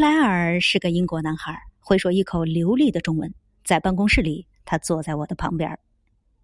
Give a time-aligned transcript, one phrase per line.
[0.00, 3.34] 莱尔是个英国男孩，会说一口流利的中文。
[3.64, 5.78] 在办公室里，他坐在我的旁边。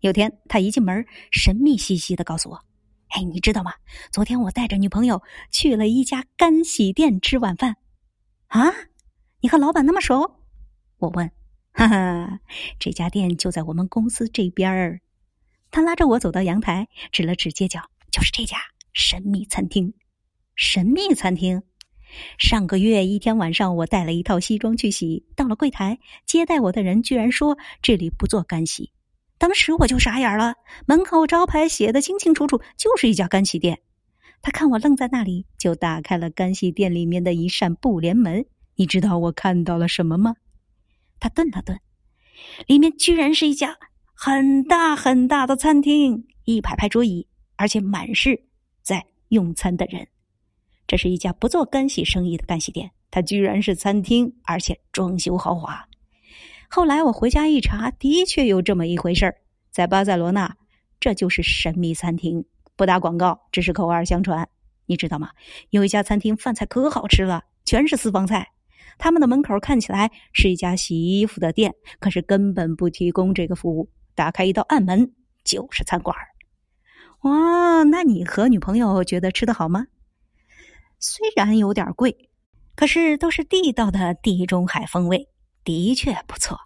[0.00, 2.60] 有天，他一进门，神秘兮兮的告诉我
[3.08, 3.72] ：“哎，你知道吗？
[4.12, 7.74] 昨天我带着女朋友去了一家干洗店吃晚饭。”
[8.48, 8.70] 啊，
[9.40, 10.38] 你和老板那么熟？
[10.98, 11.30] 我问。
[11.72, 12.40] 哈哈，
[12.78, 15.00] 这家店就在我们公司这边儿。
[15.70, 17.80] 他拉着我走到阳台，指了指街角，
[18.12, 18.58] 就是这家
[18.92, 19.94] 神秘餐厅。
[20.56, 21.62] 神秘餐厅。
[22.38, 28.90] 上个月一天晚上，我带了一套西装去洗，到了柜台，接待我的人居然说这里不做干洗。
[29.38, 30.54] 当时我就傻眼了，
[30.86, 33.80] 门口招牌写的清清楚楚，就是一家干洗店。
[34.42, 38.46] 他看我愣在那里，就打开了干洗店里面的一扇布帘门。
[38.76, 40.36] 你知道我看到了什么吗？
[41.18, 41.80] 他顿了顿，
[42.66, 43.76] 里面居然是一家
[44.14, 48.44] 很大很大的餐厅，一排排桌椅，而且满是
[48.82, 50.06] 在用餐的人。
[50.86, 55.86] 这是一家不做干洗生意的干洗店，它居然是餐厅，而且装修豪华。
[56.68, 59.36] 后来我回家一查，的确有这么一回事儿，
[59.70, 60.56] 在巴塞罗那，
[61.00, 62.44] 这就是神秘餐厅。
[62.76, 64.48] 不打广告，只是口耳相传。
[64.86, 65.30] 你知道吗？
[65.70, 68.48] 有一家餐厅饭菜可好吃了，全是私房菜。
[68.98, 73.90] 他们的门口看起来是一家洗衣服的店，可是根本不提供这个服务。
[74.14, 75.12] 打开一道暗门
[75.44, 76.16] 就是餐馆
[77.22, 79.86] 哇，那你和女朋友觉得吃的好吗？
[81.08, 82.30] 虽然有点贵，
[82.74, 85.28] 可是都是地道的地中海风味，
[85.62, 86.58] 的确不错。